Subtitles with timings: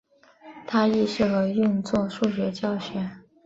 [0.65, 3.07] 它亦适合用作数学教学。